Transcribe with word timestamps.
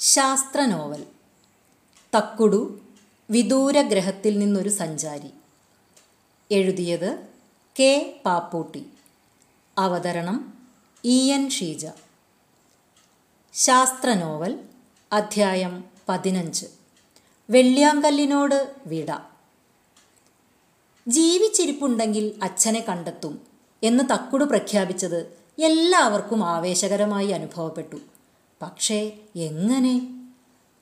ശാസ്ത്ര 0.00 0.64
നോവൽ 0.64 1.06
തക്കുടു 2.16 2.80
വിദൂരഗ്രഹത്തിൽ 3.30 4.38
നിന്നൊരു 4.38 4.68
സഞ്ചാരി. 4.68 5.30
എഴുതിയത് 6.50 7.28
കെ 7.80 8.20
പാപ്പൂട്ടി. 8.26 8.86
അവതരണം 9.78 10.54
ഇ 11.04 11.32
എൻ 11.32 11.50
ഷീജ. 11.50 11.86
ശാസ്ത്ര 13.52 14.14
നോവൽ 14.14 14.58
അധ്യായം 15.12 15.84
പതിനഞ്ച്. 16.08 16.66
വെള്ളിയാങ്കല്ലിനോട് 17.50 18.74
വിട. 18.86 19.18
ജീവിച്ചിരിപ്പുണ്ടെങ്കിൽ 21.08 22.40
അച്ഛനെ 22.42 22.80
കണ്ടെത്തും 22.88 23.46
എന്ന് 23.82 24.04
തക്കുടു 24.04 24.44
പ്രഖ്യാപിച്ചത് 24.44 25.38
എല്ലാവർക്കും 25.64 26.44
ആവേശകരമായി 26.44 27.28
അനുഭവപ്പെട്ടു. 27.28 28.15
പക്ഷേ 28.62 29.12
എങ്ങനെ? 29.36 30.08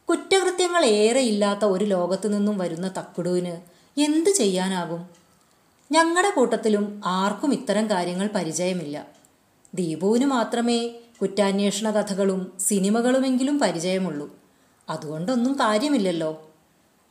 കുറ്റകൃത്യങ്ങൾ 0.09 0.84
ഏറെ 0.84 1.20
ഇല്ലാത്ത 1.20 1.65
ഒരു 1.65 1.84
ലോകത്തു 1.84 2.28
നിന്നും 2.28 2.59
വരുന്ന 2.59 2.95
തക്കുടുവിന് 2.98 3.56
എന്തു 4.01 4.30
ചെയ്യാനാകും? 4.30 5.09
ഞങ്ങളുടെ 5.92 6.30
കൂട്ടത്തിലും 6.30 7.02
ആർക്കും 7.05 7.52
ഇത്തരം 7.52 7.91
കാര്യങ്ങൾ 7.91 8.30
പരിചയമില്ല. 8.34 9.06
ദീപുവിന് 9.74 10.24
മാത്രമേ 10.24 10.88
കുറ്റാന്വേഷണ 11.23 11.91
കഥകളും 11.91 12.52
സിനിമകളുമെങ്കിലും 12.60 13.59
പരിചയമുള്ളൂ. 13.59 14.38
അതുകൊണ്ടൊന്നും 14.88 15.54
കാര്യമില്ലല്ലോ. 15.54 16.51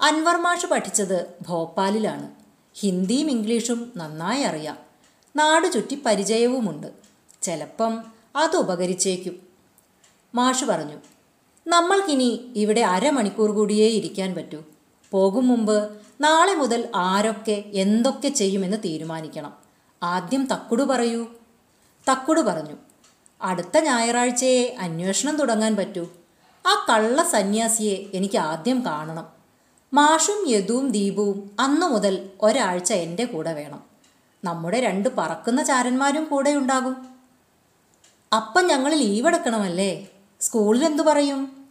അൻവർ 0.02 0.38
മാഷ് 0.38 0.66
പഠിച്ചത് 0.66 1.34
ഭോപ്പാലിലാണ്. 1.41 2.30
ഹിന്ദിയും 2.73 3.32
ഇംഗ്ലീഷും 3.32 3.91
നന്നായി 3.98 4.41
അറിയാം. 4.41 4.77
നാടു 5.35 5.68
ചുറ്റി 5.68 6.02
പരിചയവുമുണ്ട്. 6.05 6.88
ചിലപ്പം 7.41 8.04
അത് 8.35 8.55
ഉപകരിച്ചേക്കും. 8.55 9.43
മാഷ് 10.36 10.66
പറഞ്ഞു 10.66 10.98
നമ്മൾക്കിനി 11.68 12.54
ഇവിടെ 12.55 12.82
അരമണിക്കൂർ 12.82 13.52
കൂടിയേ 13.52 13.88
ഇരിക്കാൻ 13.88 14.36
പറ്റൂ. 14.36 14.64
പോകും 15.12 15.48
മുമ്പ് 15.48 15.98
നാളെ 16.21 16.55
മുതൽ 16.55 16.90
ആരൊക്കെ 16.96 17.63
എന്തൊക്കെ 17.74 18.30
ചെയ്യുമെന്ന് 18.30 18.77
തീരുമാനിക്കണം. 18.77 19.54
ആദ്യം 20.04 20.48
തക്കുടു 20.52 20.84
പറയൂ. 20.84 21.26
തക്കുടു 22.12 22.41
പറഞ്ഞു 22.41 22.76
അടുത്ത 23.41 23.77
ഞായറാഴ്ചയെ 23.77 24.76
അന്വേഷണം 24.80 25.35
തുടങ്ങാൻ 25.35 25.76
പറ്റൂ. 25.76 26.07
ആ 26.68 26.85
കള്ള 26.90 27.24
സന്യാസിയെ 27.24 28.05
എനിക്ക് 28.13 28.38
ആദ്യം 28.38 28.85
കാണണം. 28.85 29.27
മാഷും 29.94 30.50
യദുവും 30.50 30.91
ദീപുവും 30.91 31.55
അന്നു 31.60 31.85
മുതൽ 31.85 32.29
ഒരാഴ്ച 32.41 32.94
എന്റെ 32.94 33.26
കൂടെ 33.26 33.54
വേണം. 33.54 33.84
നമ്മുടെ 34.44 34.79
രണ്ട് 34.79 35.10
പറക്കുന്ന 35.18 35.63
ചാരന്മാരും 35.63 36.26
കൂടെ 36.26 36.55
ഉണ്ടാകും. 36.55 37.07
അപ്പം 38.35 38.68
ഞങ്ങൾ 38.68 38.94
ലീവ് 38.94 39.27
എടുക്കണമല്ലേ? 39.27 40.07
സ്കൂളിൽ 40.44 40.86
എന്തു 40.86 41.04
പറയും? 41.04 41.68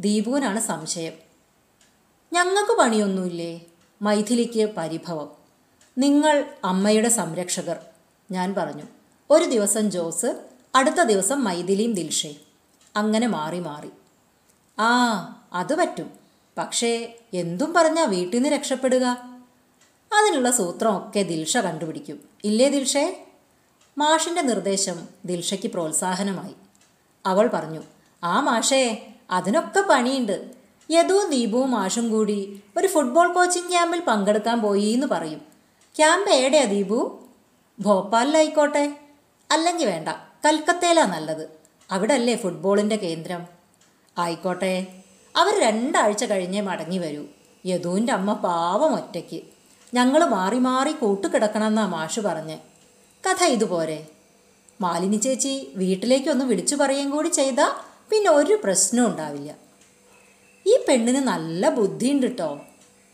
ദീപുവിനാണ് 0.00 0.60
സംശയം. 0.60 1.12
ഞങ്ങൾക്ക് 2.32 2.72
പണിയൊന്നുമില്ലേ? 2.72 3.66
മൈഥിലിക്ക് 4.02 4.74
പരിഭവം. 4.76 5.30
നിങ്ങൾ 5.98 6.52
അമ്മയുടെ 6.64 7.08
സംരക്ഷകർ 7.08 7.80
ഞാൻ 8.30 8.54
പറഞ്ഞു. 8.54 8.82
ഒരു 9.30 9.44
ദിവസം 9.44 9.90
ജോസ് 9.90 10.44
അടുത്ത 10.74 11.02
ദിവസം 11.02 11.44
മൈഥിലിയും 11.44 11.94
ദിൽഷയും. 11.94 12.36
അങ്ങനെ 12.96 13.26
മാറി 13.26 13.60
മാറി. 13.60 13.90
ആ 14.78 15.12
അത് 15.52 15.74
പറ്റും. 15.74 16.10
പക്ഷേ 16.58 17.18
എന്തും 17.34 17.72
പറഞ്ഞാൽ 17.72 18.06
വീട്ടിൽ 18.06 18.42
നിന്ന് 18.42 18.48
രക്ഷപ്പെടുക? 18.48 19.04
അതിനുള്ള 20.12 20.50
സൂത്രമൊക്കെ 20.50 21.22
ദിൽഷ 21.22 21.56
കണ്ടുപിടിക്കും. 21.56 22.28
ഇല്ലേ 22.44 22.68
ദിൽഷേ? 22.68 23.26
മാഷിന്റെ 23.98 24.42
നിർദ്ദേശം 24.42 25.08
ദിൽഷയ്ക്ക് 25.24 25.66
പ്രോത്സാഹനമായി. 25.66 26.54
അവൾ 27.26 27.50
പറഞ്ഞു 27.54 27.82
ആ 28.24 28.40
മാഷേ 28.40 29.06
അതിനൊക്കെ 29.30 29.84
പണിയുണ്ട്. 29.90 30.50
യദുവും 30.90 31.30
ദീപവും 31.30 31.70
മാഷും 31.70 32.10
കൂടി 32.10 32.62
ഒരു 32.76 32.86
ഫുട്ബോൾ 32.86 33.32
കോച്ചിങ് 33.32 33.70
ക്യാമ്പിൽ 33.70 34.00
പങ്കെടുക്കാൻ 34.00 34.60
പോയി 34.60 34.84
എന്ന് 34.84 35.06
പറയും. 35.06 35.38
ക്യാമ്പ് 35.96 36.30
എവിടെയാ 36.30 36.64
ദീപു? 36.64 37.20
ഭോപ്പാലിലായിക്കോട്ടെ. 37.80 38.96
അല്ലെങ്കിൽ 39.50 39.86
വേണ്ട 39.86 40.08
കൽക്കത്തയിലാ 40.46 41.06
നല്ലത്. 41.06 41.50
അവിടെ 41.90 42.14
അല്ലേ 42.14 42.36
ഫുട്ബോളിന്റെ 42.36 42.96
കേന്ദ്രം? 42.96 43.46
ആയിക്കോട്ടെ. 44.18 44.86
അവർ 45.36 45.60
രണ്ടാഴ്ച 45.60 46.24
കഴിഞ്ഞേ 46.24 46.60
മടങ്ങി 46.60 46.98
വരൂ. 46.98 47.24
യദുവിന്റെ 47.66 48.12
അമ്മ 48.12 48.32
പാവം 48.32 48.94
ഒറ്റയ്ക്ക്. 48.94 49.40
ഞങ്ങൾ 49.94 50.24
മാറി 50.24 50.58
മാറി 50.58 50.92
കൂട്ടുകിടക്കണമെന്നാ 50.92 51.86
മാഷ് 51.86 52.20
പറഞ്ഞ്. 52.20 52.58
കഥ 53.28 53.44
ഇതുപോലെ. 53.44 54.06
മാലിനി 54.80 55.16
ചേച്ചി 55.16 55.72
വീട്ടിലേക്കൊന്ന് 55.74 56.44
വിളിച്ചു 56.44 56.76
പറയുകയും 56.76 57.10
കൂടി 57.10 57.28
ചെയ്താൽ 57.28 57.89
പിന്നെ 58.10 58.30
ഒരു 58.30 58.60
പ്രശ്നവും 58.64 59.08
ഉണ്ടാവില്ല. 59.08 59.54
ഈ 60.66 60.78
പെണ്ണിന് 60.88 61.16
നല്ല 61.16 61.68
ബുദ്ധിയുണ്ട് 61.68 62.26
കേട്ടോ 62.26 62.60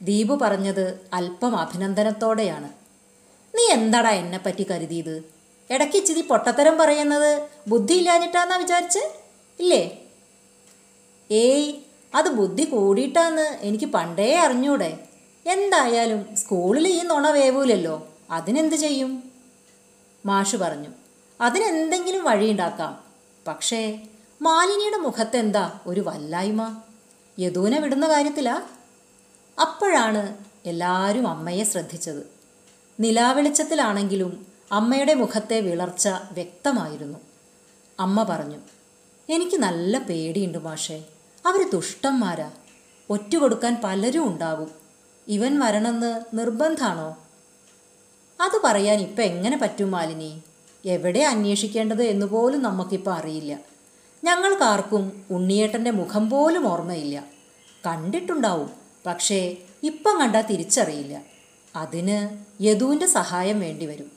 ദീപു 0.03 0.35
പറഞ്ഞത് 0.35 1.09
അല്പം 1.13 1.57
അഭിനന്ദനത്തോടെയാണ്. 1.57 2.69
നീ 3.57 3.67
എന്താടാ 3.71 4.11
എന്നെപ്പറ്റി 4.11 4.67
കരുതിയത്? 4.71 5.25
ഇടയ്ക്ക് 5.71 5.97
ഇച്ചിരി 5.97 6.21
പൊട്ടത്തരം 6.21 6.79
പറയുന്നത് 6.79 7.49
ബുദ്ധിയില്ലാഞ്ഞിട്ടാന്നാ 7.69 8.57
വിചാരിച്ച്? 8.57 8.99
ഇല്ലേ? 9.61 9.99
ഏയ് 11.31 11.75
അത് 12.15 12.29
ബുദ്ധി 12.29 12.65
കൂടിയിട്ടാന്ന് 12.65 13.59
എനിക്ക് 13.61 13.85
പണ്ടേ 13.85 14.35
അറിഞ്ഞൂടെ. 14.35 14.99
എന്തായാലും 15.47 16.37
സ്കൂളിൽ 16.37 16.89
ഈ 16.89 17.03
നുണ 17.03 17.31
വേവൂലല്ലോ. 17.31 18.09
അതിനെന്ത് 18.31 18.75
ചെയ്യും? 18.75 19.33
മാഷു 20.27 20.57
പറഞ്ഞു. 20.57 20.89
അതിനെന്തെങ്കിലും 21.41 22.25
വഴിയുണ്ടാക്കാം. 22.25 23.05
പക്ഷേ 23.47 23.99
മാലിനിയുടെ 24.43 24.97
മുഖത്തെന്താ 24.97 25.79
ഒരു 25.87 26.01
വല്ലായ്മ? 26.01 26.83
യദൂനെ 27.39 27.81
വിടുന്ന 27.81 28.09
കാര്യത്തിലാ? 28.09 28.63
അപ്പോഴാണ് 29.61 30.39
എല്ലാവരും 30.67 31.29
അമ്മയെ 31.29 31.65
ശ്രദ്ധിച്ചത്. 31.65 32.31
നിലാവെളിച്ചത്തിലാണെങ്കിലും 33.01 34.47
അമ്മയുടെ 34.73 35.15
മുഖത്തെ 35.15 35.61
വിളർച്ച 35.61 36.09
വ്യക്തമായിരുന്നു. 36.09 37.19
അമ്മ 38.01 38.23
പറഞ്ഞു 38.23 38.59
എനിക്ക് 39.29 39.57
നല്ല 39.57 39.99
പേടിയുണ്ട് 39.99 40.59
മാഷേ. 40.59 41.05
അവർ 41.47 41.71
ദുഷ്ടന്മാരാ. 41.71 42.51
ഒറ്റ 43.11 43.37
കൊടുക്കാൻ 43.37 43.81
പലരും 43.85 44.27
ഉണ്ടാകും. 44.27 44.71
ഇവൻ 45.29 45.59
വരണമെന്ന് 45.59 46.21
നിർബന്ധാണോ? 46.35 47.19
അത് 48.41 48.61
പറയാൻ 48.65 49.01
ഇപ്പം 49.01 49.25
എങ്ങനെ 49.25 49.57
പറ്റും 49.57 49.91
മാലിനി? 49.91 50.43
എവിടെ 50.85 51.21
അന്വേഷിക്കേണ്ടത് 51.21 52.03
എന്നുപോലും 52.03 52.63
നമുക്കിപ്പോൾ 52.63 53.15
അറിയില്ല. 53.15 53.76
ഞങ്ങൾക്കാർക്കും 54.27 55.25
ഉണ്ണിയേട്ടന്റെ 55.31 55.91
മുഖം 55.91 56.31
പോലും 56.31 56.69
ഓർമ്മയില്ല. 56.69 57.25
കണ്ടിട്ടുണ്ടാവും 57.87 58.71
പക്ഷേ 59.07 59.57
ഇപ്പം 59.83 60.21
കണ്ടാൽ 60.21 60.43
തിരിച്ചറിയില്ല. 60.43 61.23
അതിന് 61.77 62.17
യദുവിന്റെ 62.65 63.07
സഹായം 63.07 63.61
വേണ്ടിവരും. 63.61 64.11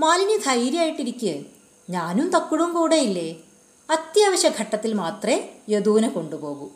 മാലിനി 0.00 0.36
ധൈര്യമായിട്ടിരിക്കുക 0.36 1.44
ഞാനും 1.90 2.30
തക്കുടും 2.30 2.72
കൂടെ 2.72 2.96
ഇല്ലേ 2.96 3.36
അത്യാവശ്യ 3.90 4.50
ഘട്ടത്തിൽ 4.60 4.92
മാത്രമേ 4.92 5.48
യദുവിനെ 5.68 6.08
കൊണ്ടുപോകൂ. 6.08 6.70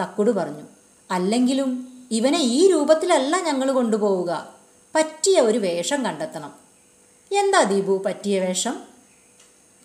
തക്കുട് 0.00 0.30
പറഞ്ഞു 0.30 0.62
അല്ലെങ്കിലും 1.10 1.70
ഇവനെ 2.10 2.38
ഈ 2.38 2.70
രൂപത്തിലല്ല 2.70 3.42
ഞങ്ങൾ 3.42 3.72
കൊണ്ടുപോവുക. 3.72 4.54
പറ്റിയ 4.94 5.40
ഒരു 5.40 5.58
വേഷം 5.58 6.04
കണ്ടെത്തണം. 6.04 6.54
എന്താ 7.32 7.62
ദീപു 7.62 8.02
പറ്റിയ 8.06 8.40
വേഷം? 8.40 8.80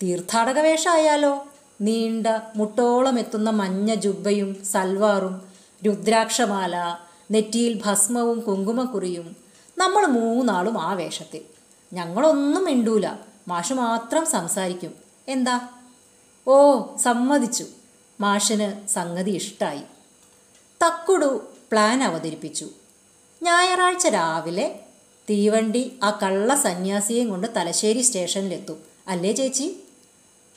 തീർത്ഥാടക 0.04 0.60
വേഷമായാലോ. 0.60 1.46
നീണ്ട 1.84 2.28
മുട്ടോളം 2.56 3.20
എത്തുന്ന 3.20 3.50
മഞ്ഞ 3.50 3.94
ജുബ്ബയും 3.94 4.64
സൽവാറും 4.66 5.42
രുദ്രാക്ഷമാല 5.86 6.98
നെറ്റിയിൽ 7.32 7.82
ഭസ്മവും 7.86 8.40
കുങ്കുമക്കുറിയും 8.40 9.36
നമ്മൾ 9.78 10.06
മൂന്നാളും 10.06 10.82
ആ 10.82 10.94
വേഷത്തിൽ. 10.94 11.42
ഞങ്ങളൊന്നും 11.94 12.66
മിണ്ടൂല. 12.66 13.08
മാഷ് 13.48 13.74
മാത്രം 13.74 14.26
സംസാരിക്കും. 14.26 14.94
എന്താ? 15.28 15.70
ഓ 16.48 16.82
സമ്മതിച്ചു. 16.98 17.66
മാഷിന് 18.22 18.88
സംഗതി 18.88 19.32
ഇഷ്ടായി. 19.32 19.82
തക്കുടു 20.86 21.48
പ്ലാൻ 21.72 22.04
അവതരിപ്പിച്ചു. 22.04 22.70
ഞായറാഴ്ച 23.44 24.08
രാവിലെ 24.08 24.80
തീവണ്ടി 25.30 26.00
ആ 26.04 26.20
കള്ള 26.24 26.56
സന്യാസിയെയും 26.56 27.30
കൊണ്ട് 27.30 27.48
തലശ്ശേരി 27.58 28.02
സ്റ്റേഷനിലെത്തും. 28.02 28.84
അല്ലേ 29.08 29.32
ചേച്ചി? 29.32 29.84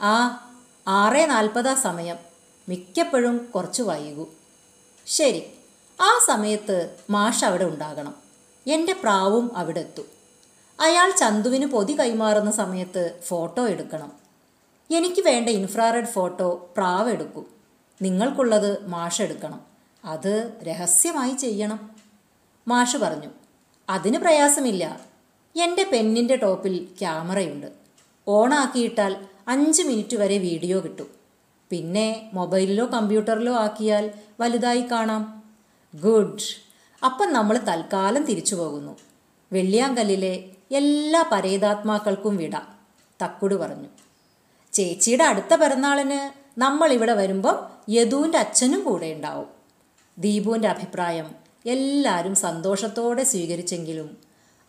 ആ 0.02 0.42
ആറ് 0.88 1.30
നാൽപ്പതാ 1.30 1.74
സമയം. 1.74 2.16
മിക്കപ്പോഴും 2.68 3.50
കുറച്ച് 3.54 3.82
വൈകൂ. 3.82 4.26
ശരി 5.06 5.42
ആ 6.00 6.20
സമയത്ത് 6.26 6.96
മാഷ് 7.10 7.44
അവിടെ 7.44 7.64
ഉണ്ടാകണം. 7.64 8.14
എന്റെ 8.66 8.92
പ്രാവും 8.92 9.56
അവിടെ 9.56 9.80
എത്തും. 9.80 10.04
അയാൾ 10.80 11.10
ചന്തുവിന് 11.10 11.66
പൊതി 11.66 12.00
കൈമാറുന്ന 12.00 12.50
സമയത്ത് 12.50 13.20
ഫോട്ടോ 13.26 13.68
എടുക്കണം. 13.68 14.12
എനിക്ക് 14.90 15.22
വേണ്ട 15.22 15.48
ഇൻഫ്രാറെഡ് 15.48 16.06
ഫോട്ടോ 16.06 16.70
പ്രാവ് 16.76 17.10
എടുക്കൂ. 17.10 17.44
നിങ്ങൾക്കുള്ളത് 18.02 18.86
മാഷ് 18.86 19.22
എടുക്കണം. 19.22 19.60
അത് 20.04 20.60
രഹസ്യമായി 20.62 21.34
ചെയ്യണം. 21.34 21.90
മാഷ് 22.68 22.96
പറഞ്ഞു 22.96 23.28
അതിന് 23.88 24.18
പ്രയാസമില്ല. 24.18 25.00
എന്റെ 25.56 25.82
പെന്നിന്റെ 25.82 26.36
ടോപ്പിൽ 26.36 26.88
ക്യാമറയുണ്ട്. 26.98 27.66
ഓണാക്കിയിട്ടാൽ 28.28 29.26
അഞ്ച് 29.48 29.82
മിനിറ്റ് 29.82 30.16
വരെ 30.16 30.38
വീഡിയോ 30.38 30.80
കിട്ടും. 30.80 31.06
പിന്നെ 31.70 32.30
മൊബൈലിലോ 32.34 32.86
കമ്പ്യൂട്ടറിലോ 32.86 33.54
ആക്കിയാൽ 33.54 34.10
വലുതായി 34.40 34.84
കാണാം. 34.92 35.42
ഗുഡ്. 35.94 36.42
അപ്പം 37.04 37.32
നമ്മൾ 37.32 37.58
തൽക്കാലം 37.58 38.22
തിരിച്ചു 38.22 38.54
പോകുന്നു. 38.54 38.96
വെള്ളിയാങ്കല്ലിലെ 39.52 40.44
എല്ലാ 40.72 41.28
പരേതാത്മാക്കൾക്കും 41.32 42.36
വിട 42.36 42.56
തക്കുട് 43.22 43.54
പറഞ്ഞു. 43.54 43.88
ചേച്ചിയുടെ 44.72 45.24
അടുത്ത 45.24 45.54
പിറന്നാളിന് 45.54 46.20
നമ്മൾ 46.60 46.92
ഇവിടെ 46.92 47.12
വരുമ്പം 47.12 47.56
യദുവിന്റെ 47.88 48.38
അച്ഛനും 48.38 48.84
കൂടെ 48.84 49.06
ഉണ്ടാവും. 49.06 49.48
ദീപുവിന്റെ 50.18 50.68
അഭിപ്രായം 50.68 51.30
എല്ലാവരും 51.66 52.34
സന്തോഷത്തോടെ 52.34 53.24
സ്വീകരിച്ചെങ്കിലും 53.24 54.16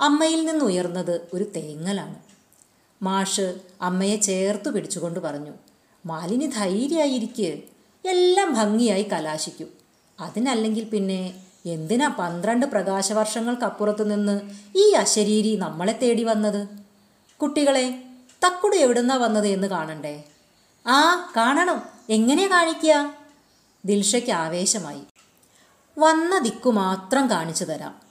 അമ്മയിൽ 0.01 0.45
നിന്നുയർന്നത് 0.45 1.27
ഒരു 1.33 1.43
തേങ്ങലാണ്. 1.55 2.26
മാഷ് 3.03 3.55
അമ്മയെ 3.81 4.15
ചേർത്തു 4.15 4.69
പിടിച്ചുകൊണ്ട് 4.69 5.19
പറഞ്ഞു 5.19 5.51
മാലിനി 6.05 6.45
ധൈര്യമായിരിക്ക്. 6.45 7.61
എല്ലാം 8.07 8.53
ഭംഗിയായി 8.53 9.03
കലാശിക്കും. 9.03 9.67
അതിനല്ലെങ്കിൽ 10.19 10.83
പിന്നെ 10.83 11.33
എന്തിനാ 11.65 12.07
പന്ത്രണ്ട് 12.07 12.65
പ്രകാശവർഷങ്ങൾക്കപ്പുറത്തു 12.65 14.03
നിന്ന് 14.03 14.41
ഈ 14.75 14.91
അശരീരി 14.91 15.55
നമ്മളെ 15.55 15.99
തേടി 16.03 16.23
വന്നത്? 16.23 16.67
കുട്ടികളെ 17.41 18.01
തക്കുട് 18.45 18.75
എവിടുന്നാ 18.75 19.15
വന്നത് 19.15 19.47
എന്ന് 19.47 19.67
കാണണ്ടേ? 19.67 20.23
ആ 20.87 21.31
കാണണം. 21.37 21.81
എങ്ങനെ 22.09 22.47
കാണിക്കുക? 22.47 23.13
ദിൽഷയ്ക്ക് 23.85 24.31
ആവേശമായി. 24.31 25.01
വന്ന 25.99 26.39
ദിക്കു 26.39 26.69
മാത്രം 26.69 27.29
കാണിച്ചു 27.29 27.63
തരാം. 27.63 28.01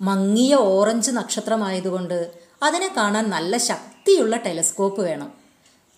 മങ്ങിയ 0.00 0.54
ഓറഞ്ച് 0.54 1.10
നക്ഷത്രമായതുകൊണ്ട് 1.10 2.32
അതിനെ 2.62 2.94
കാണാൻ 2.96 3.30
നല്ല 3.30 3.56
ശക്തിയുള്ള 4.04 4.36
ടെലസ്കോപ്പ് 4.36 5.00
വേണം. 5.02 5.32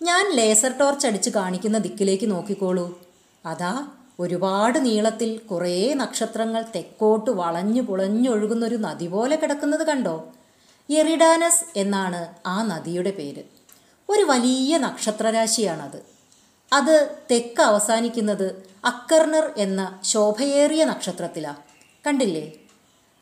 ഞാൻ 0.01 0.31
ലേസർ 0.35 0.77
ടോർച്ച് 0.77 1.07
അടിച്ച് 1.07 1.29
കാണിക്കുന്ന 1.29 1.77
ദിക്കിലേക്ക് 1.77 2.31
നോക്കിക്കോളൂ. 2.31 3.01
അതാ 3.45 3.87
ഒരുപാട് 4.19 4.85
നീളത്തിൽ 4.85 5.37
കുറേ 5.37 5.93
നക്ഷത്രങ്ങൾ 5.93 6.61
തെക്കോട്ട് 6.75 7.31
വളഞ്ഞു 7.31 7.81
പുളഞ്ഞൊഴുകുന്നൊരു 7.81 8.75
നദി 8.75 9.07
പോലെ 9.07 9.35
കിടക്കുന്നത് 9.35 9.87
കണ്ടോ? 9.87 10.15
എറിഡാനസ് 10.89 11.79
എന്നാണ് 11.79 12.21
ആ 12.45 12.63
നദിയുടെ 12.63 13.11
പേര്. 13.11 13.43
ഒരു 14.09 14.23
വലിയ 14.23 14.77
നക്ഷത്രരാശിയാണത്. 14.77 15.99
അത് 16.73 17.15
തെക്ക് 17.31 17.61
അവസാനിക്കുന്നത് 17.61 18.47
അക്കർണർ 18.85 19.53
എന്ന 19.57 19.99
ശോഭയേറിയ 20.03 20.85
നക്ഷത്രത്തിലാണ് 20.85 21.61
കണ്ടില്ലേ? 22.07 22.53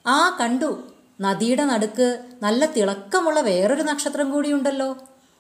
ആ 0.08 0.38
കണ്ടു. 0.42 0.84
നദിയുടെ 1.22 1.66
നടുക്ക് 1.66 2.26
നല്ല 2.42 2.66
തിളക്കമുള്ള 2.66 3.42
വേറൊരു 3.42 3.82
നക്ഷത്രം 3.82 4.32
കൂടിയുണ്ടല്ലോ. 4.32 4.98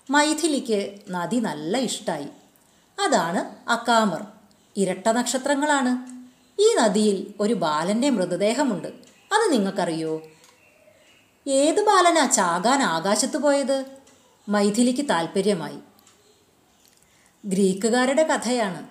മൈഥിലിക്ക് 0.10 1.00
നദി 1.10 1.36
നല്ല 1.36 1.77
ഇഷ്ടായി. 1.77 2.27
അതാണ് 3.06 3.69
അക്കാമർ. 3.69 4.25
ഇരട്ട 4.77 5.10
നക്ഷത്രങ്ങളാണ്. 5.10 6.16
ഈ 6.62 6.75
നദിയിൽ 6.75 7.33
ഒരു 7.39 7.54
ബാലന്റെ 7.54 8.10
മൃതദേഹമുണ്ട്. 8.10 8.88
അത് 9.33 9.51
നിങ്ങൾക്കറിയോ? 9.51 10.22
ഏത് 11.48 11.86
ബാലനാ 11.86 12.25
ചാകാൻ 12.25 12.83
ആകാശത്ത് 12.83 13.38
പോയത്? 13.38 13.86
മൈഥിലിക്ക് 14.50 15.10
താല്പര്യമായി 15.10 15.77
ഗ്രീക്കുകാരുടെ 17.45 18.24
കഥയാണ്. 18.24 18.88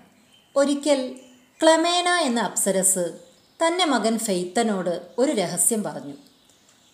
ഒരിക്കൽ 0.56 1.14
ക്ലമേന 1.62 2.08
എന്ന 2.08 2.40
അപ്സരസ് 2.40 3.18
തന്റെ 3.66 3.84
മകൻ 3.84 4.18
ഫെയ്ത്തനോട് 4.18 5.02
ഒരു 5.18 5.32
രഹസ്യം 5.32 5.82
പറഞ്ഞു. 5.82 6.14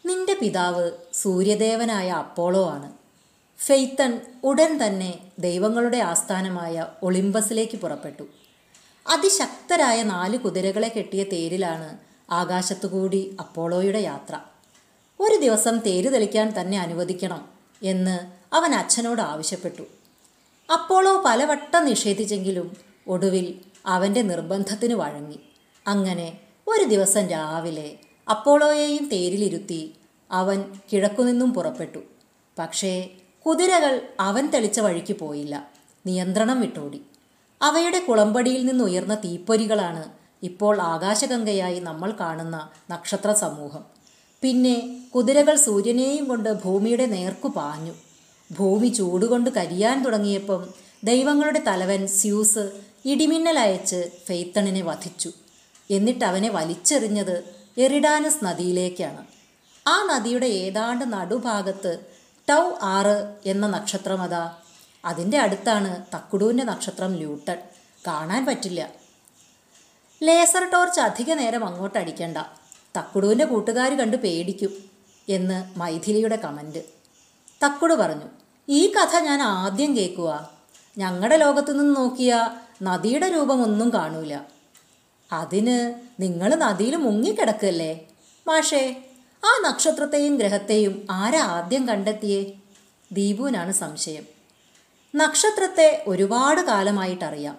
നിന്റെ 0.07 0.35
പിതാവ് 0.41 0.91
സൂര്യദേവനായ 1.13 2.11
അപ്പോളോ 2.11 2.71
ആണ്. 2.71 2.93
ഫെയ്ത്തൻ 3.59 4.21
ഉടൻ 4.45 4.87
തന്നെ 4.87 5.19
ദൈവങ്ങളുടെ 5.39 5.99
ആസ്ഥാനമായ 5.99 6.87
ഒളിമ്പസിലേക്ക് 7.03 7.77
പുറപ്പെട്ടു. 7.77 8.25
അതിശക്തരായ 9.07 10.03
നാല് 10.03 10.39
കുതിരകളെ 10.39 10.89
കെട്ടിയ 10.89 11.25
തേരിലാണ് 11.25 11.99
ആകാശത്തുകൂടി 12.31 13.37
അപ്പോളോയുടെ 13.41 13.99
യാത്ര. 13.99 14.39
ഒരു 15.21 15.37
ദിവസം 15.37 15.79
തേര് 15.79 16.13
തെളിക്കാൻ 16.13 16.61
തന്നെ 16.61 16.81
അനുവദിക്കണം 16.81 17.49
എന്ന് 17.83 18.31
അവൻ 18.55 18.75
അച്ഛനോട് 18.75 19.21
ആവശ്യപ്പെട്ടു. 19.21 19.83
അപ്പോളോ 20.73 21.23
പലവട്ടം 21.27 21.85
നിഷേധിച്ചെങ്കിലും 21.85 22.77
ഒടുവിൽ 23.09 23.55
അവന്റെ 23.87 24.23
നിർബന്ധത്തിന് 24.23 24.95
വഴങ്ങി. 24.95 25.41
അങ്ങനെ 25.87 26.39
ഒരു 26.69 26.85
ദിവസം 26.85 27.27
രാവിലെ 27.27 27.99
അപ്പോളോയെയും 28.31 29.09
തേരിലിരുത്തി 29.09 29.95
അവൻ 30.31 30.65
കിഴക്കുനിന്നും 30.93 31.55
പുറപ്പെട്ടു. 31.55 31.99
പക്ഷേ 32.59 33.09
കുതിരകൾ 33.47 34.03
അവൻ 34.21 34.51
തെളിച്ച 34.51 34.81
വഴിക്ക് 34.81 35.17
പോയില്ല. 35.17 35.71
നിയന്ത്രണം 36.07 36.61
വിട്ടോടി. 36.61 37.01
അവയുടെ 37.63 37.99
കുളമ്പടിയിൽ 37.99 38.67
നിന്നുയർന്ന 38.67 39.15
തീപ്പൊരികളാണ് 39.15 40.05
ഇപ്പോൾ 40.43 40.81
ആകാശഗംഗയായി 40.81 41.81
നമ്മൾ 41.81 42.13
കാണുന്ന 42.21 42.71
നക്ഷത്ര 42.91 43.33
സമൂഹം 43.33 43.85
പിന്നെ 44.43 45.07
കുതിരകൾ 45.15 45.57
സൂര്യനെയും 45.57 46.29
കൊണ്ട് 46.29 46.65
ഭൂമിയുടെ 46.65 47.07
നേർക്കു 47.07 47.49
പാഞ്ഞു. 47.49 47.93
ഭൂമി 48.53 48.89
ചൂടുകൊണ്ട് 48.89 49.51
കരിയാൻ 49.51 50.05
തുടങ്ങിയപ്പം 50.05 50.67
ദൈവങ്ങളുടെ 51.05 51.61
തലവൻ 51.67 52.07
സ്യൂസ് 52.07 52.71
ഇടിമിന്നലയച്ച് 53.05 54.11
ഫെയ്ത്തണിനെ 54.27 54.83
വധിച്ചു. 54.83 55.33
എന്നിട്ട് 55.91 56.25
അവനെ 56.25 56.49
വലിച്ചെറിഞ്ഞത് 56.49 57.60
എറിഡാനസ് 57.83 58.45
നദിയിലേക്കാണ്. 58.45 59.23
ആ 59.87 59.97
നദിയുടെ 60.11 60.47
ഏതാണ്ട് 60.63 61.05
നടുഭാഗത്ത് 61.13 61.93
ടൗ 62.49 62.63
ആറ് 62.95 63.17
എന്ന 63.47 63.67
നക്ഷത്രം 63.67 64.23
അതാ. 64.23 64.45
അതിന്റെ 65.05 65.39
അടുത്താണ് 65.39 65.91
തക്കുടൂന്റെ 66.15 66.65
നക്ഷത്രം 66.65 67.13
ല്യൂട്ടൺ 67.21 67.59
കാണാൻ 68.07 68.43
പറ്റില്ല. 68.47 68.81
ലേസർ 70.23 70.65
ടോർച്ച് 70.71 71.01
അധിക 71.01 71.31
നേരം 71.33 71.65
അങ്ങോട്ട് 71.65 71.99
അടിക്കണ്ട. 71.99 72.39
തക്കുടുവിന്റെ 72.97 73.45
കൂട്ടുകാർ 73.45 73.91
കണ്ട് 73.95 74.17
പേടിക്കും 74.17 74.73
എന്ന് 75.29 75.59
മൈഥിലിയുടെ 75.79 76.37
കമന്റ് 76.37 76.83
തക്കുടു 77.65 77.95
പറഞ്ഞു 77.95 78.29
ഈ 78.69 78.81
കഥ 78.93 79.15
ഞാൻ 79.29 79.41
ആദ്യം 79.43 79.97
കേൾക്കുക 79.97 80.31
ഞങ്ങളുടെ 80.99 81.37
ലോകത്തു 81.37 81.73
നിന്ന് 81.73 81.97
നോക്കിയ 81.97 82.33
നദിയുടെ 82.83 83.29
രൂപമൊന്നും 83.29 83.89
കാണൂല. 83.93 84.35
അതിന് 85.33 85.95
നിങ്ങൾ 86.21 86.55
നദിയിൽ 86.55 86.97
മുങ്ങിക്കിടക്കല്ലേ? 86.97 88.09
മാഷേ 88.49 89.05
ആ 89.45 89.69
നക്ഷത്രത്തെയും 89.69 90.37
ഗ്രഹത്തെയും 90.37 91.07
ആരാ 91.11 91.41
ആദ്യം 91.41 91.89
കണ്ടെത്തിയേ? 91.89 92.53
ദീപുവിനാണ് 93.13 93.73
സംശയം. 93.73 94.27
നക്ഷത്രത്തെ 95.17 96.05
ഒരുപാട് 96.07 96.61
കാലമായിട്ടറിയാം. 96.61 97.59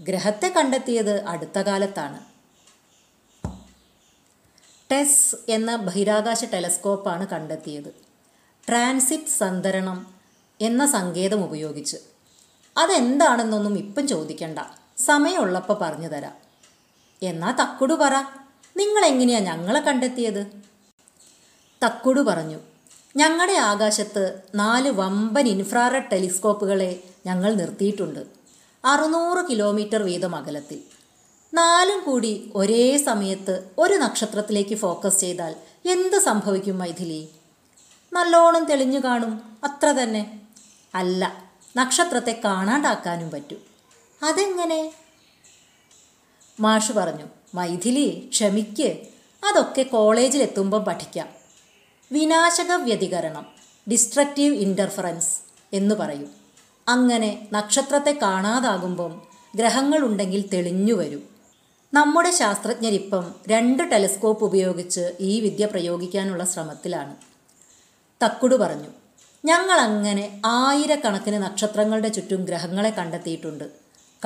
ഗ്രഹത്തെ 0.00 0.48
കണ്ടെത്തിയത് 0.48 1.24
അടുത്ത 1.24 1.58
കാലത്താണ്. 1.58 2.20
ടെസ് 4.92 5.36
എന്ന 5.48 5.76
ബഹിരാകാശ 5.76 6.44
ടെലസ്കോപ്പാണ് 6.44 7.26
കണ്ടെത്തിയത്. 7.26 7.94
ട്രാൻസിറ്റ് 8.68 9.24
സന്തരണം 9.24 10.14
എന്ന 10.60 10.86
സങ്കേതം 10.86 11.44
ഉപയോഗിച്ച്. 11.44 11.96
അതെന്താണെന്നൊന്നും 12.76 13.78
ഇപ്പം 13.78 14.08
ചോദിക്കണ്ട. 14.08 14.58
സമയമുള്ളപ്പോൾ 14.98 15.78
പറഞ്ഞു 15.80 16.08
തരാം. 16.08 16.41
എന്നാ 17.22 17.50
തക്കുടു 17.50 17.94
പറ. 17.94 18.16
നിങ്ങളെങ്ങനെയാ 18.76 19.38
ഞങ്ങളെ 19.38 19.80
കണ്ടെത്തിയത്? 19.80 20.46
തക്കുടു 21.84 22.20
പറഞ്ഞു. 22.20 22.58
ഞങ്ങളുടെ 23.16 23.52
ആകാശത്ത് 23.52 24.42
നാല് 24.54 24.90
വമ്പൻ 24.90 25.48
ഇൻഫ്രാറെഡ് 25.48 26.10
ടെലിസ്കോപ്പുകളെ 26.12 27.02
ഞങ്ങൾ 27.26 27.54
നിർത്തിയിട്ടുണ്ട്. 27.54 28.26
അറുന്നൂറ് 28.84 29.50
കിലോമീറ്റർ 29.50 30.02
വീതം 30.02 30.36
അകലത്തിൽ. 30.36 30.82
നാലും 31.54 32.04
കൂടി 32.04 32.52
ഒരേ 32.54 32.98
സമയത്ത് 32.98 33.70
ഒരു 33.78 33.94
നക്ഷത്രത്തിലേക്ക് 33.94 34.74
ഫോക്കസ് 34.74 35.20
ചെയ്താൽ 35.20 35.54
എന്ത് 35.88 36.18
സംഭവിക്കും 36.18 36.78
മൈഥിലി? 36.78 37.28
നല്ലോണം 38.12 38.64
തെളിഞ്ഞു 38.64 38.98
കാണും. 38.98 39.58
അത്ര 39.64 39.86
തന്നെ. 39.86 40.40
അല്ല 40.94 41.44
നക്ഷത്രത്തെ 41.76 42.40
കാണാണ്ടാക്കാനും 42.44 43.30
പറ്റും. 43.30 43.58
അതെങ്ങനെ? 44.22 44.92
മാഷ് 46.60 46.92
പറഞ്ഞു 46.92 47.24
മൈഥിലി 47.54 48.28
ക്ഷമിക്ക്. 48.32 48.96
അതൊക്കെ 49.48 49.82
കോളേജിലെത്തുമ്പം 49.82 50.84
പഠിക്കാം. 50.84 51.28
വിനാശക 52.12 52.72
വ്യതികരണം 52.72 53.46
ഡിസ്ട്രക്റ്റീവ് 53.90 54.54
ഇന്റർഫറൻസ് 54.54 55.36
എന്ന് 55.72 55.94
പറയും. 55.94 56.30
അങ്ങനെ 56.88 57.48
നക്ഷത്രത്തെ 57.52 58.18
കാണാതാകുമ്പം 58.22 59.22
ഗ്രഹങ്ങളുണ്ടെങ്കിൽ 59.56 60.44
തെളിഞ്ഞു 60.52 60.94
വരും. 60.94 61.28
നമ്മുടെ 61.94 62.30
ശാസ്ത്രജ്ഞരിപ്പം 62.30 63.34
രണ്ട് 63.48 63.82
ടെലിസ്കോപ്പ് 63.82 64.44
ഉപയോഗിച്ച് 64.44 65.12
ഈ 65.20 65.40
വിദ്യ 65.40 65.66
പ്രയോഗിക്കാനുള്ള 65.66 66.44
ശ്രമത്തിലാണ്. 66.44 67.16
തക്കുടു 68.24 68.56
പറഞ്ഞു 68.56 68.88
ഞങ്ങൾ 69.44 69.80
അങ്ങനെ 69.80 70.40
ആയിരക്കണക്കിന് 70.46 71.42
നക്ഷത്രങ്ങളുടെ 71.42 72.08
ചുറ്റും 72.08 72.44
ഗ്രഹങ്ങളെ 72.44 72.90
കണ്ടെത്തിയിട്ടുണ്ട്. 72.90 73.64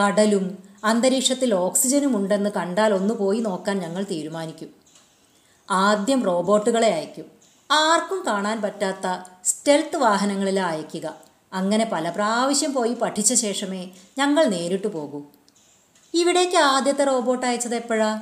കടലും 0.05 0.66
അന്തരീക്ഷത്തിൽ 0.85 1.55
ഓക്സിജനും 1.55 2.17
ഉണ്ടെന്ന് 2.17 2.51
കണ്ടാൽ 2.51 2.95
ഒന്ന് 2.95 3.15
പോയി 3.15 3.41
നോക്കാൻ 3.41 3.79
ഞങ്ങൾ 3.79 4.05
തീരുമാനിക്കും. 4.11 4.69
ആദ്യം 5.71 6.23
റോബോട്ടുകളെ 6.23 6.89
അയക്കും. 6.89 7.25
ആർക്കും 7.71 8.27
കാണാൻ 8.27 8.63
പറ്റാത്ത 8.63 9.31
സ്റ്റെൽത്ത് 9.45 9.97
വാഹനങ്ങളിൽ 9.97 10.61
അയക്കുക. 10.61 11.15
അങ്ങനെ 11.53 11.91
പല 11.93 12.11
പ്രാവശ്യം 12.11 12.73
പോയി 12.73 12.95
പഠിച്ച 12.95 13.35
ശേഷമേ 13.35 13.91
ഞങ്ങൾ 14.19 14.45
നേരിട്ട് 14.45 14.87
പോകൂ. 14.87 15.23
ഇവിടേക്ക് 16.15 16.57
ആദ്യത്തെ 16.57 17.05
റോബോട്ട് 17.05 17.47
അയച്ചത് 17.47 17.75
എപ്പോഴാ? 17.75 18.21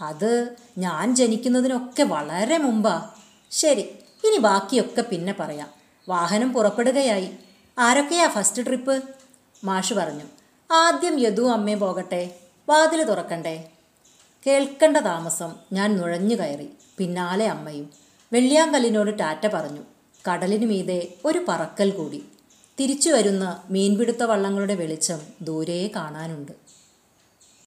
അത് 0.00 0.56
ഞാൻ 0.78 1.16
ജനിക്കുന്നതിനൊക്കെ 1.16 2.02
വളരെ 2.02 2.58
മുമ്പാ. 2.58 3.10
ശരി 3.50 3.80
ഇനി 4.24 4.36
ബാക്കിയൊക്കെ 4.38 5.02
പിന്നെ 5.02 5.34
പറയാം. 5.40 5.68
വാഹനം 6.08 6.52
പുറപ്പെടുകയായി. 6.52 7.30
ആരൊക്കെയാ 7.78 8.28
ഫസ്റ്റ് 8.28 8.66
ട്രിപ്പ്? 8.66 9.02
മാഷ് 9.64 9.94
പറഞ്ഞു. 9.94 10.39
ആദ്യം 10.72 11.18
യദു 11.18 11.42
അമ്മേ 11.42 11.74
പോകട്ടെ 11.74 12.34
വാതിൽ 12.68 13.02
തുറക്കണ്ടേ? 13.02 13.70
കേൾക്കേണ്ട 14.46 14.96
താമസം 14.96 15.52
ഞാൻ 15.72 15.96
നുഴഞ്ഞു 15.96 16.34
കയറി. 16.34 16.68
പിന്നാലെ 16.98 17.46
അമ്മയും. 17.46 17.90
വെള്ളിയാങ്കല്ലിനോട് 18.32 19.18
ടാറ്റ 19.18 19.46
പറഞ്ഞു. 19.46 19.80
കടലിനു 20.30 20.66
മീതെ 20.66 21.14
ഒരു 21.24 21.44
പറക്കൽ 21.48 21.90
കൂടി. 21.90 22.24
തിരിച്ചു 22.80 23.10
വരുന്ന 23.10 23.62
മീൻപിടുത്ത 23.70 24.22
വള്ളങ്ങളുടെ 24.22 24.74
വെളിച്ചം 24.74 25.18
ദൂരെ 25.42 25.90
കാണാനുണ്ട്. 25.96 26.52